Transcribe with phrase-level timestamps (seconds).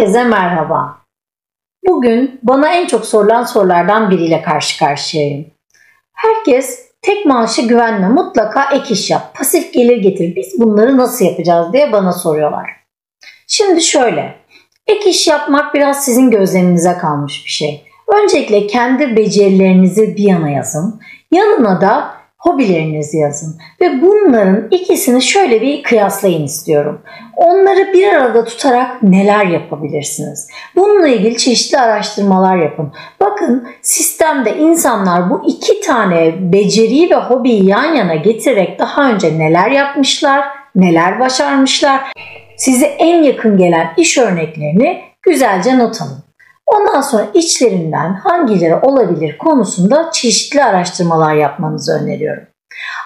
[0.00, 0.98] Herkese merhaba.
[1.86, 5.46] Bugün bana en çok sorulan sorulardan biriyle karşı karşıyayım.
[6.12, 11.72] Herkes tek maaşı güvenme mutlaka ek iş yap, pasif gelir getir biz bunları nasıl yapacağız
[11.72, 12.70] diye bana soruyorlar.
[13.46, 14.34] Şimdi şöyle,
[14.86, 17.84] ek iş yapmak biraz sizin gözleminize kalmış bir şey.
[18.22, 21.00] Öncelikle kendi becerilerinizi bir yana yazın.
[21.32, 27.02] Yanına da hobilerinizi yazın ve bunların ikisini şöyle bir kıyaslayın istiyorum.
[27.36, 30.48] Onları bir arada tutarak neler yapabilirsiniz?
[30.76, 32.92] Bununla ilgili çeşitli araştırmalar yapın.
[33.20, 39.70] Bakın sistemde insanlar bu iki tane beceriyi ve hobiyi yan yana getirerek daha önce neler
[39.70, 42.12] yapmışlar, neler başarmışlar.
[42.56, 46.29] Size en yakın gelen iş örneklerini güzelce not alın.
[46.74, 52.42] Ondan sonra içlerinden hangileri olabilir konusunda çeşitli araştırmalar yapmanızı öneriyorum.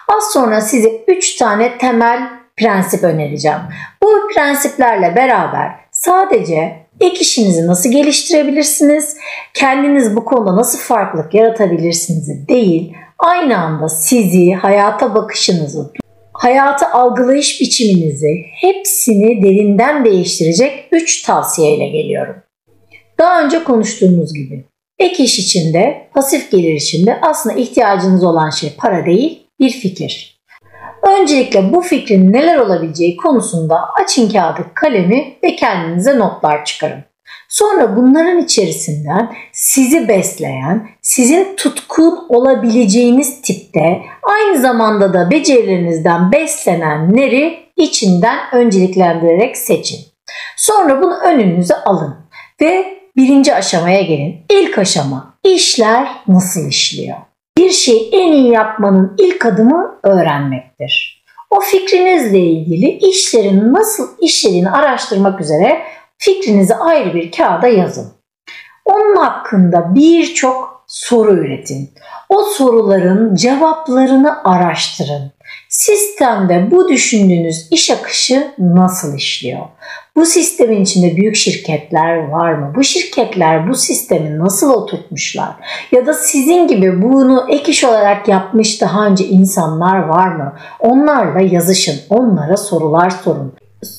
[0.09, 3.60] Az sonra size 3 tane temel prensip önereceğim.
[4.02, 9.16] Bu prensiplerle beraber sadece ek işinizi nasıl geliştirebilirsiniz,
[9.55, 15.92] kendiniz bu konuda nasıl farklılık yaratabilirsiniz değil, aynı anda sizi, hayata bakışınızı,
[16.33, 22.44] hayatı algılayış biçiminizi hepsini derinden değiştirecek 3 tavsiyeyle geliyorum.
[23.19, 24.65] Daha önce konuştuğumuz gibi
[24.98, 30.41] ek iş içinde, pasif gelir içinde aslında ihtiyacınız olan şey para değil, bir fikir.
[31.03, 37.05] Öncelikle bu fikrin neler olabileceği konusunda açın kağıdı kalemi ve kendinize notlar çıkarın.
[37.48, 48.39] Sonra bunların içerisinden sizi besleyen, sizin tutkun olabileceğiniz tipte aynı zamanda da becerilerinizden beslenenleri içinden
[48.53, 50.01] önceliklendirerek seçin.
[50.57, 52.15] Sonra bunu önünüze alın
[52.61, 54.37] ve birinci aşamaya gelin.
[54.51, 57.17] İlk aşama işler nasıl işliyor?
[57.59, 61.25] Bir şeyi en iyi yapmanın ilk adımı öğrenmektir.
[61.51, 65.83] O fikrinizle ilgili işlerin nasıl işlediğini araştırmak üzere
[66.19, 68.12] fikrinizi ayrı bir kağıda yazın.
[68.85, 71.91] Onun hakkında birçok soru üretin.
[72.29, 75.33] O soruların cevaplarını araştırın.
[75.68, 79.66] Sistemde bu düşündüğünüz iş akışı nasıl işliyor?
[80.16, 82.72] Bu sistemin içinde büyük şirketler var mı?
[82.77, 85.50] Bu şirketler bu sistemi nasıl oturtmuşlar?
[85.92, 90.52] Ya da sizin gibi bunu ek iş olarak yapmış daha önce insanlar var mı?
[90.80, 93.55] Onlarla yazışın, onlara sorular sorun.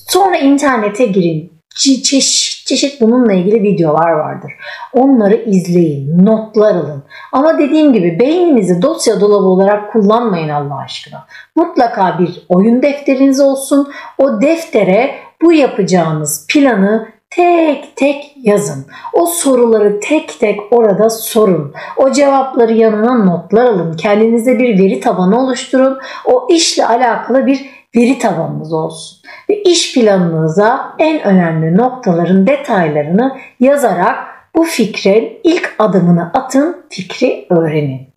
[0.07, 4.51] Sonra internete girin, çeşit çeşit bununla ilgili videolar vardır.
[4.93, 7.03] Onları izleyin, notlar alın.
[7.31, 11.25] Ama dediğim gibi beyninizi dosya dolabı olarak kullanmayın Allah aşkına.
[11.55, 13.91] Mutlaka bir oyun defteriniz olsun.
[14.17, 18.85] O deftere bu yapacağınız planı tek tek yazın.
[19.13, 21.73] O soruları tek tek orada sorun.
[21.97, 23.97] O cevapları yanına notlar alın.
[23.97, 25.97] Kendinize bir veri tabanı oluşturun.
[26.25, 29.17] O işle alakalı bir veri tabanınız olsun.
[29.49, 34.17] Ve iş planınıza en önemli noktaların detaylarını yazarak
[34.55, 38.15] bu fikrin ilk adımını atın, fikri öğrenin.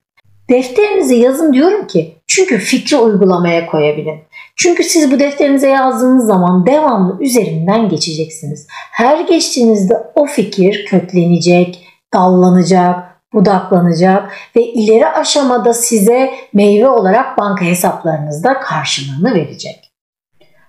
[0.51, 4.21] Defterinizi yazın diyorum ki çünkü fikri uygulamaya koyabilin.
[4.57, 8.67] Çünkü siz bu defterinize yazdığınız zaman devamlı üzerinden geçeceksiniz.
[8.71, 11.85] Her geçtiğinizde o fikir köklenecek,
[12.15, 19.89] dallanacak, budaklanacak ve ileri aşamada size meyve olarak banka hesaplarınızda karşılığını verecek.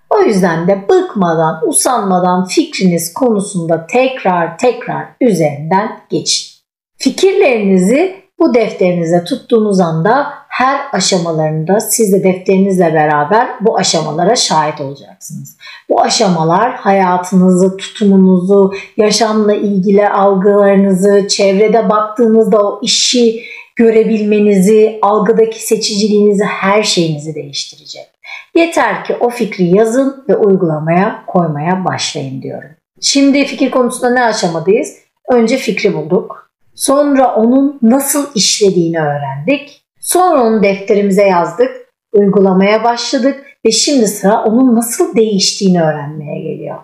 [0.10, 6.50] O yüzden de bıkmadan, usanmadan fikriniz konusunda tekrar tekrar üzerinden geçin.
[6.98, 15.58] Fikirlerinizi bu defterinize tuttuğunuz anda her aşamalarında siz de defterinizle beraber bu aşamalara şahit olacaksınız.
[15.90, 23.44] Bu aşamalar hayatınızı, tutumunuzu, yaşamla ilgili algılarınızı, çevrede baktığınızda o işi
[23.76, 28.10] görebilmenizi, algıdaki seçiciliğinizi, her şeyinizi değiştirecek.
[28.56, 32.70] Yeter ki o fikri yazın ve uygulamaya koymaya başlayın diyorum.
[33.02, 34.96] Şimdi fikir konusunda ne aşamadayız?
[35.30, 36.49] Önce fikri bulduk.
[36.80, 39.86] Sonra onun nasıl işlediğini öğrendik.
[40.00, 41.72] Sonra onu defterimize yazdık,
[42.14, 46.78] uygulamaya başladık ve şimdi sıra onun nasıl değiştiğini öğrenmeye geliyor.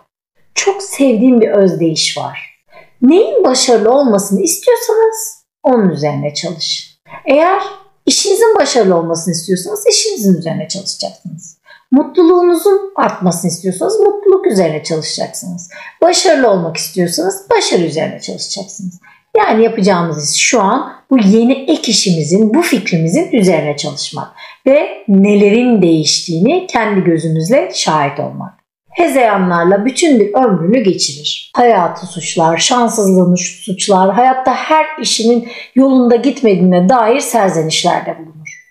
[0.55, 2.61] Çok sevdiğim bir özdeyiş var.
[3.01, 6.85] Neyin başarılı olmasını istiyorsanız onun üzerine çalışın.
[7.25, 7.61] Eğer
[8.05, 11.57] işinizin başarılı olmasını istiyorsanız işinizin üzerine çalışacaksınız.
[11.91, 15.69] Mutluluğunuzun artmasını istiyorsanız mutluluk üzerine çalışacaksınız.
[16.01, 18.99] Başarılı olmak istiyorsanız başarı üzerine çalışacaksınız.
[19.37, 24.27] Yani yapacağımız iş şu an bu yeni ek işimizin, bu fikrimizin üzerine çalışmak
[24.67, 28.53] ve nelerin değiştiğini kendi gözümüzle şahit olmak.
[28.91, 31.51] Hezeyanlarla bütün bir ömrünü geçirir.
[31.55, 38.65] Hayatı suçlar, şanssızlığını suçlar, hayatta her işinin yolunda gitmediğine dair serzenişlerde bulunur.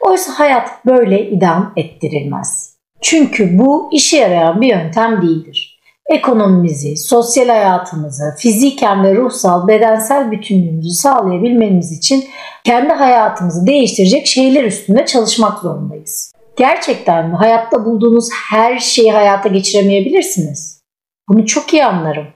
[0.00, 2.76] Oysa hayat böyle idam ettirilmez.
[3.00, 5.69] Çünkü bu işe yarayan bir yöntem değildir.
[6.10, 12.24] Ekonomimizi, sosyal hayatımızı, fiziken ve ruhsal, bedensel bütünlüğümüzü sağlayabilmemiz için
[12.64, 16.32] kendi hayatımızı değiştirecek şeyler üstünde çalışmak zorundayız.
[16.56, 17.36] Gerçekten mi?
[17.36, 20.80] Hayatta bulduğunuz her şeyi hayata geçiremeyebilirsiniz.
[21.28, 22.26] Bunu çok iyi anlarım.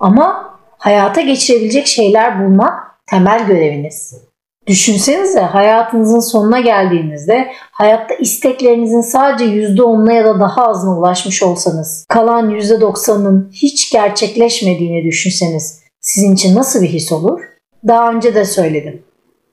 [0.00, 2.74] Ama hayata geçirebilecek şeyler bulmak
[3.06, 4.23] temel göreviniz.
[4.66, 12.50] Düşünsenize hayatınızın sonuna geldiğinizde hayatta isteklerinizin sadece %10'una ya da daha azına ulaşmış olsanız, kalan
[12.50, 17.40] %90'ın hiç gerçekleşmediğini düşünseniz sizin için nasıl bir his olur?
[17.88, 19.02] Daha önce de söyledim.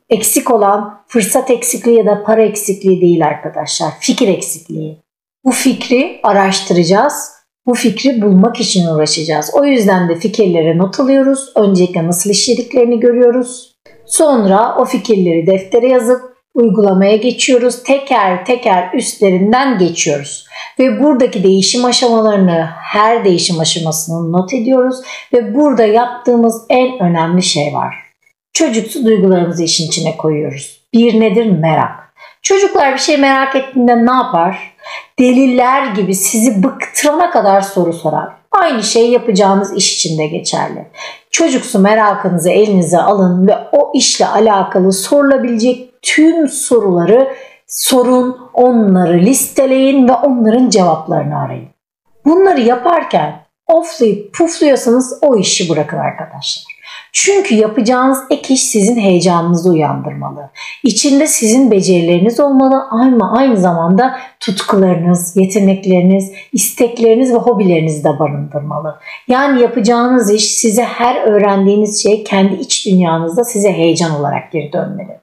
[0.09, 3.91] Eksik olan fırsat eksikliği ya da para eksikliği değil arkadaşlar.
[3.99, 4.97] Fikir eksikliği.
[5.45, 7.31] Bu fikri araştıracağız.
[7.65, 9.51] Bu fikri bulmak için uğraşacağız.
[9.53, 11.51] O yüzden de fikirlere not alıyoruz.
[11.55, 13.70] Öncelikle nasıl işlediklerini görüyoruz.
[14.11, 16.21] Sonra o fikirleri deftere yazıp
[16.55, 17.83] uygulamaya geçiyoruz.
[17.83, 20.45] Teker teker üstlerinden geçiyoruz.
[20.79, 24.95] Ve buradaki değişim aşamalarını, her değişim aşamasını not ediyoruz.
[25.33, 27.95] Ve burada yaptığımız en önemli şey var.
[28.53, 30.81] Çocuksu duygularımızı işin içine koyuyoruz.
[30.93, 31.45] Bir nedir?
[31.45, 32.13] Merak.
[32.41, 34.75] Çocuklar bir şey merak ettiğinde ne yapar?
[35.19, 38.29] Deliler gibi sizi bıktırana kadar soru sorar.
[38.51, 40.87] Aynı şey yapacağınız iş için de geçerli.
[41.31, 47.33] Çocuksu merakınızı elinize alın ve o işle alakalı sorulabilecek tüm soruları
[47.67, 51.69] sorun, onları listeleyin ve onların cevaplarını arayın.
[52.25, 56.70] Bunları yaparken oflayıp pufluyorsanız o işi bırakın arkadaşlar.
[57.13, 60.49] Çünkü yapacağınız ek iş sizin heyecanınızı uyandırmalı.
[60.83, 68.99] İçinde sizin becerileriniz olmalı ama aynı zamanda tutkularınız, yetenekleriniz, istekleriniz ve hobilerinizi de barındırmalı.
[69.27, 75.19] Yani yapacağınız iş size her öğrendiğiniz şey kendi iç dünyanızda size heyecan olarak geri dönmeli.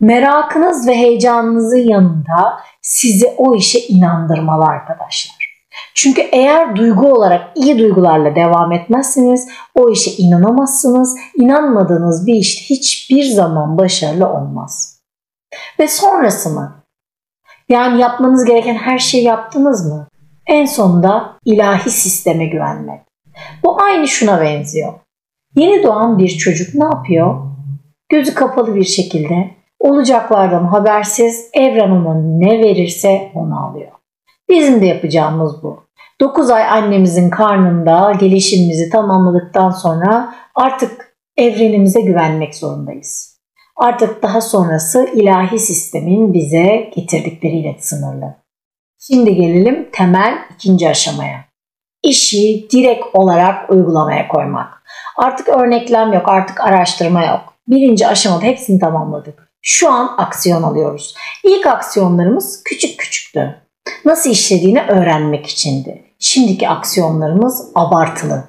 [0.00, 5.37] Merakınız ve heyecanınızın yanında sizi o işe inandırmalı arkadaşlar.
[6.00, 11.16] Çünkü eğer duygu olarak iyi duygularla devam etmezseniz o işe inanamazsınız.
[11.36, 15.00] İnanmadığınız bir işte hiçbir zaman başarılı olmaz.
[15.78, 16.82] Ve sonrası mı?
[17.68, 20.08] Yani yapmanız gereken her şeyi yaptınız mı?
[20.46, 23.00] En sonunda ilahi sisteme güvenmek.
[23.64, 24.92] Bu aynı şuna benziyor.
[25.56, 27.36] Yeni doğan bir çocuk ne yapıyor?
[28.08, 29.50] Gözü kapalı bir şekilde
[29.80, 33.90] olacaklardan habersiz evren ona ne verirse onu alıyor.
[34.48, 35.87] Bizim de yapacağımız bu.
[36.20, 43.38] 9 ay annemizin karnında gelişimimizi tamamladıktan sonra artık evrenimize güvenmek zorundayız.
[43.76, 48.34] Artık daha sonrası ilahi sistemin bize getirdikleriyle sınırlı.
[49.06, 51.44] Şimdi gelelim temel ikinci aşamaya.
[52.02, 54.82] İşi direkt olarak uygulamaya koymak.
[55.16, 57.54] Artık örneklem yok, artık araştırma yok.
[57.68, 59.52] Birinci aşamada hepsini tamamladık.
[59.62, 61.14] Şu an aksiyon alıyoruz.
[61.44, 63.62] İlk aksiyonlarımız küçük küçüktü
[64.04, 66.07] nasıl işlediğini öğrenmek içindi.
[66.18, 68.44] Şimdiki aksiyonlarımız abartılı.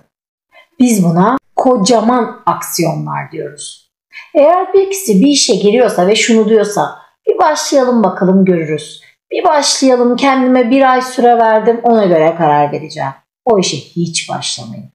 [0.79, 3.91] Biz buna kocaman aksiyonlar diyoruz.
[4.33, 9.01] Eğer bir kişi bir işe giriyorsa ve şunu diyorsa bir başlayalım bakalım görürüz.
[9.31, 13.11] Bir başlayalım kendime bir ay süre verdim ona göre karar vereceğim.
[13.45, 14.89] O işe hiç başlamayın.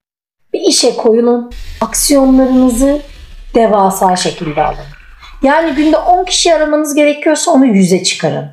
[0.53, 1.51] Bir işe koyulun,
[1.81, 3.01] aksiyonlarınızı
[3.55, 4.85] devasa şekilde alın.
[5.43, 8.51] Yani günde 10 kişi aramanız gerekiyorsa onu 100'e çıkarın.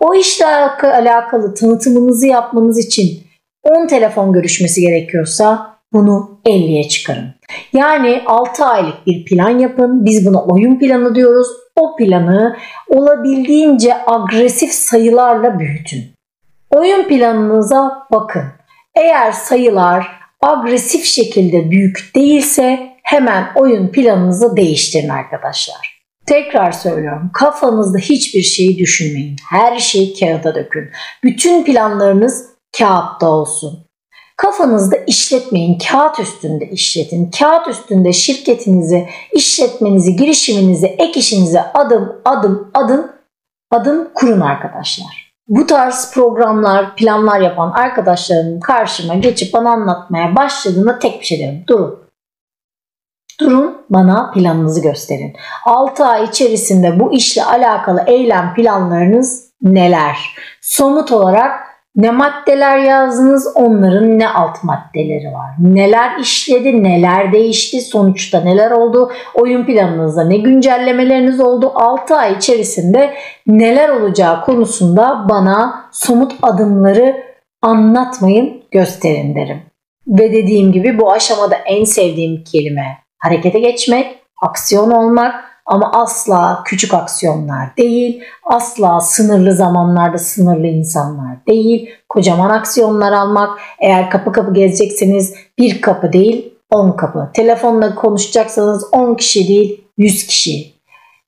[0.00, 0.46] O işle
[0.82, 3.25] alakalı tanıtımınızı yapmanız için
[3.66, 7.34] 10 telefon görüşmesi gerekiyorsa bunu 50'ye çıkarın.
[7.72, 10.04] Yani 6 aylık bir plan yapın.
[10.04, 11.46] Biz buna oyun planı diyoruz.
[11.76, 12.56] O planı
[12.88, 16.04] olabildiğince agresif sayılarla büyütün.
[16.70, 18.44] Oyun planınıza bakın.
[18.94, 20.06] Eğer sayılar
[20.42, 25.96] agresif şekilde büyük değilse hemen oyun planınızı değiştirin arkadaşlar.
[26.26, 29.36] Tekrar söylüyorum kafanızda hiçbir şeyi düşünmeyin.
[29.50, 30.90] Her şeyi kağıda dökün.
[31.24, 33.86] Bütün planlarınız kağıtta olsun.
[34.36, 37.30] Kafanızda işletmeyin, kağıt üstünde işletin.
[37.30, 43.12] Kağıt üstünde şirketinizi, işletmenizi, girişiminizi, ek işinizi adım adım adım
[43.70, 45.26] adım kurun arkadaşlar.
[45.48, 51.64] Bu tarz programlar, planlar yapan arkadaşlarım karşıma geçip bana anlatmaya başladığında tek bir şey derim.
[51.68, 52.06] Durun.
[53.40, 55.36] Durun bana planınızı gösterin.
[55.64, 60.16] 6 ay içerisinde bu işle alakalı eylem planlarınız neler?
[60.60, 61.65] Somut olarak
[61.96, 65.50] ne maddeler yazdınız, onların ne alt maddeleri var?
[65.58, 69.12] Neler işledi, neler değişti, sonuçta neler oldu?
[69.34, 71.72] Oyun planınızda ne güncellemeleriniz oldu?
[71.74, 73.14] 6 ay içerisinde
[73.46, 77.16] neler olacağı konusunda bana somut adımları
[77.62, 79.62] anlatmayın, gösterin derim.
[80.06, 86.94] Ve dediğim gibi bu aşamada en sevdiğim kelime harekete geçmek, aksiyon olmak, ama asla küçük
[86.94, 95.34] aksiyonlar değil, asla sınırlı zamanlarda sınırlı insanlar değil, kocaman aksiyonlar almak, eğer kapı kapı gezecekseniz
[95.58, 100.72] bir kapı değil 10 kapı, telefonla konuşacaksanız 10 kişi değil 100 kişi,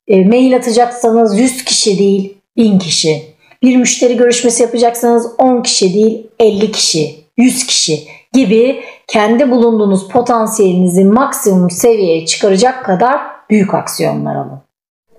[0.09, 3.23] e, mail atacaksanız 100 kişi değil 1000 kişi,
[3.63, 11.05] bir müşteri görüşmesi yapacaksanız 10 kişi değil 50 kişi, 100 kişi gibi kendi bulunduğunuz potansiyelinizi
[11.05, 14.61] maksimum seviyeye çıkaracak kadar büyük aksiyonlar alın.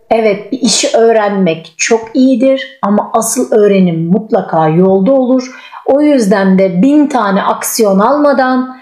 [0.09, 5.51] Evet bir işi öğrenmek çok iyidir ama asıl öğrenim mutlaka yolda olur.
[5.86, 8.79] O yüzden de bin tane aksiyon almadan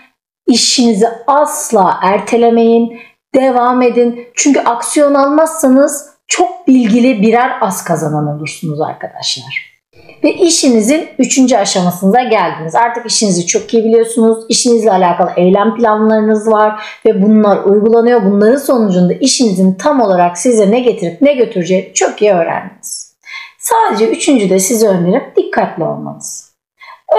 [0.48, 3.00] işinizi asla ertelemeyin,
[3.36, 4.28] devam edin.
[4.34, 9.77] Çünkü aksiyon almazsanız çok bilgili birer az kazanan olursunuz arkadaşlar.
[10.24, 12.76] Ve işinizin üçüncü aşamasında geldiniz.
[12.76, 14.46] Artık işinizi çok iyi biliyorsunuz.
[14.50, 18.26] İşinizle alakalı eylem planlarınız var ve bunlar uygulanıyor.
[18.26, 23.18] Bunların sonucunda işinizin tam olarak size ne getirip ne götüreceğini çok iyi öğrendiniz.
[23.60, 26.54] Sadece üçüncü de size önerim dikkatli olmanız.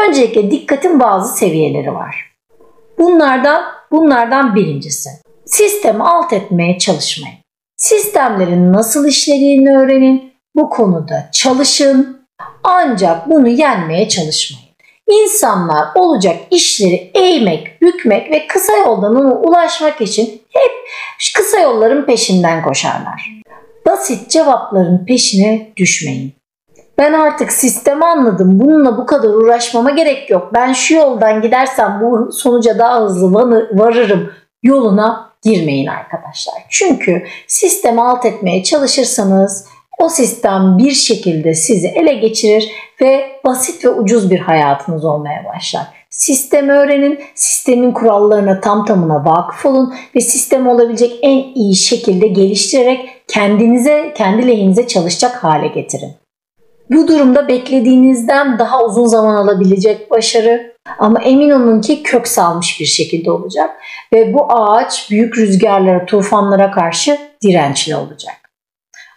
[0.09, 2.35] Öncelikle dikkatin bazı seviyeleri var.
[2.99, 5.11] Bunlardan bunlardan birincisi
[5.45, 7.37] sistemi alt etmeye çalışmayın.
[7.77, 10.33] Sistemlerin nasıl işlediğini öğrenin.
[10.57, 12.18] Bu konuda çalışın.
[12.65, 14.69] Ancak bunu yenmeye çalışmayın.
[15.07, 20.71] İnsanlar olacak işleri eğmek, bükmek ve kısa yoldan ona ulaşmak için hep
[21.37, 23.43] kısa yolların peşinden koşarlar.
[23.87, 26.35] Basit cevapların peşine düşmeyin.
[26.99, 28.61] Ben artık sistemi anladım.
[28.61, 30.51] Bununla bu kadar uğraşmama gerek yok.
[30.55, 33.33] Ben şu yoldan gidersem bu sonuca daha hızlı
[33.79, 36.55] varırım yoluna girmeyin arkadaşlar.
[36.71, 39.67] Çünkü sistemi alt etmeye çalışırsanız
[39.99, 45.83] o sistem bir şekilde sizi ele geçirir ve basit ve ucuz bir hayatınız olmaya başlar.
[46.11, 53.09] Sistemi öğrenin, sistemin kurallarına tam tamına vakıf olun ve sistem olabilecek en iyi şekilde geliştirerek
[53.29, 56.13] kendinize, kendi lehinize çalışacak hale getirin.
[56.91, 62.87] Bu durumda beklediğinizden daha uzun zaman alabilecek başarı ama emin olun ki kök salmış bir
[62.87, 63.71] şekilde olacak
[64.13, 68.38] ve bu ağaç büyük rüzgarlara, tufanlara karşı dirençli olacak.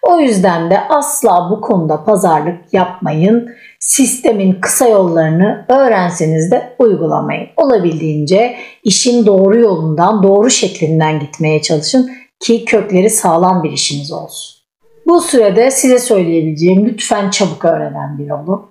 [0.01, 3.50] O yüzden de asla bu konuda pazarlık yapmayın.
[3.79, 7.48] Sistemin kısa yollarını öğrenseniz de uygulamayın.
[7.58, 14.62] Olabildiğince işin doğru yolundan, doğru şeklinden gitmeye çalışın ki kökleri sağlam bir işiniz olsun.
[15.08, 18.62] Bu sürede size söyleyebileceğim lütfen çabuk öğrenen bir olun.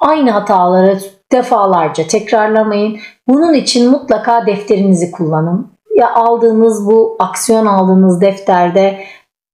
[0.00, 0.98] Aynı hataları
[1.32, 2.98] defalarca tekrarlamayın.
[3.28, 5.74] Bunun için mutlaka defterinizi kullanın.
[5.96, 9.04] Ya aldığınız bu aksiyon aldığınız defterde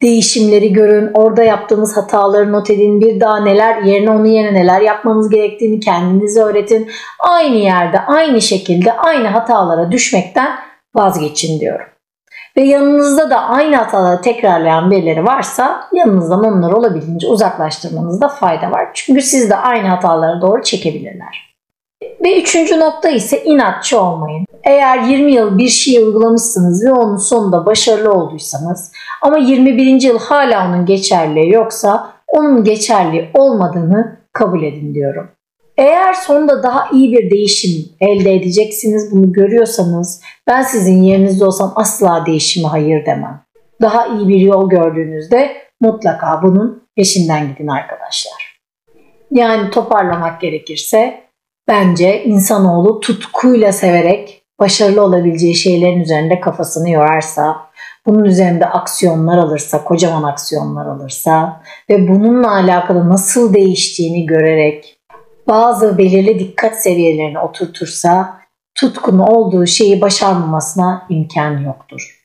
[0.03, 1.11] değişimleri görün.
[1.15, 3.01] Orada yaptığınız hataları not edin.
[3.01, 6.91] Bir daha neler yerine onun yerine neler yapmanız gerektiğini kendinize öğretin.
[7.19, 10.59] Aynı yerde aynı şekilde aynı hatalara düşmekten
[10.95, 11.87] vazgeçin diyorum
[12.57, 18.89] ve yanınızda da aynı hataları tekrarlayan birileri varsa yanınızdan onları olabildiğince uzaklaştırmanızda fayda var.
[18.95, 21.50] Çünkü siz de aynı hatalara doğru çekebilirler.
[22.03, 24.47] Ve üçüncü nokta ise inatçı olmayın.
[24.65, 28.93] Eğer 20 yıl bir şey uygulamışsınız ve onun sonunda başarılı olduysanız
[29.23, 30.03] ama 21.
[30.03, 35.31] yıl hala onun geçerliği yoksa onun geçerli olmadığını kabul edin diyorum.
[35.77, 42.27] Eğer sonunda daha iyi bir değişim elde edeceksiniz bunu görüyorsanız ben sizin yerinizde olsam asla
[42.27, 43.43] değişime hayır demem.
[43.83, 48.61] Daha iyi bir yol gördüğünüzde mutlaka bunun peşinden gidin arkadaşlar.
[49.31, 51.30] Yani toparlamak gerekirse
[51.71, 57.57] bence insanoğlu tutkuyla severek başarılı olabileceği şeylerin üzerinde kafasını yorarsa,
[58.07, 64.99] bunun üzerinde aksiyonlar alırsa, kocaman aksiyonlar alırsa ve bununla alakalı nasıl değiştiğini görerek
[65.49, 68.41] bazı belirli dikkat seviyelerini oturtursa
[68.75, 72.21] tutkunu olduğu şeyi başarmamasına imkan yoktur.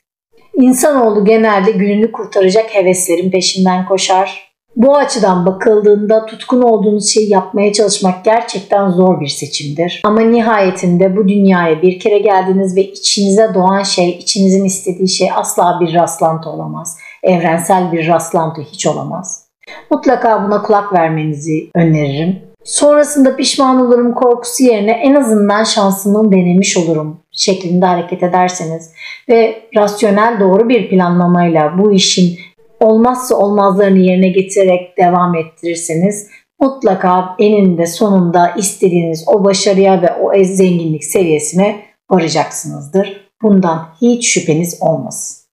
[0.54, 4.55] İnsanoğlu genelde gününü kurtaracak heveslerin peşinden koşar.
[4.76, 10.02] Bu açıdan bakıldığında tutkun olduğunuz şeyi yapmaya çalışmak gerçekten zor bir seçimdir.
[10.04, 15.80] Ama nihayetinde bu dünyaya bir kere geldiniz ve içinize doğan şey, içinizin istediği şey asla
[15.82, 16.98] bir rastlantı olamaz.
[17.24, 19.46] Evrensel bir rastlantı hiç olamaz.
[19.92, 22.40] Mutlaka buna kulak vermenizi öneririm.
[22.64, 28.92] Sonrasında pişman olurum korkusu yerine en azından şansımı denemiş olurum şeklinde hareket ederseniz
[29.30, 32.40] ve rasyonel doğru bir planlamayla bu işin
[32.80, 36.28] olmazsa olmazlarını yerine getirerek devam ettirirseniz
[36.60, 43.26] mutlaka eninde sonunda istediğiniz o başarıya ve o zenginlik seviyesine varacaksınızdır.
[43.42, 45.46] Bundan hiç şüpheniz olmasın.